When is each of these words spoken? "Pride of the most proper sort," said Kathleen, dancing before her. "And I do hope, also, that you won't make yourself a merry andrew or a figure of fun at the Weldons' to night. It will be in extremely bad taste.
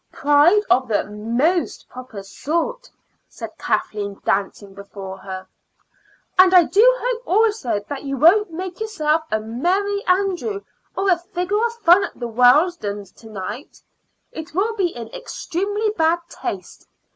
"Pride 0.11 0.63
of 0.67 0.87
the 0.87 1.03
most 1.05 1.87
proper 1.87 2.23
sort," 2.23 2.89
said 3.29 3.55
Kathleen, 3.59 4.19
dancing 4.25 4.73
before 4.73 5.19
her. 5.19 5.45
"And 6.39 6.55
I 6.55 6.63
do 6.63 6.83
hope, 6.97 7.21
also, 7.27 7.81
that 7.87 8.01
you 8.03 8.17
won't 8.17 8.49
make 8.51 8.79
yourself 8.79 9.21
a 9.29 9.39
merry 9.39 10.03
andrew 10.07 10.63
or 10.97 11.11
a 11.11 11.17
figure 11.19 11.63
of 11.63 11.73
fun 11.73 12.03
at 12.03 12.19
the 12.19 12.27
Weldons' 12.27 13.11
to 13.11 13.29
night. 13.29 13.79
It 14.31 14.55
will 14.55 14.75
be 14.75 14.87
in 14.87 15.07
extremely 15.13 15.91
bad 15.91 16.17
taste. 16.29 16.87